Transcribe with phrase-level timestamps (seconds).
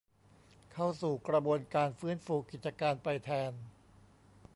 [0.71, 3.51] เข้าสู่กระบวนการฟื้นฟูกิจการไปแทน